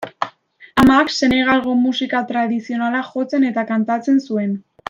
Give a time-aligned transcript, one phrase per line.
[0.83, 4.61] Amak Senegalgo musika tradizionala jotzen eta kantatzen zuen.